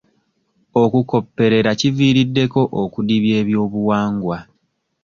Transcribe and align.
Okukopperera 0.81 1.69
kiviiriddeko 1.79 2.61
okudibya 2.81 3.35
ebyobuwangwa. 3.41 4.37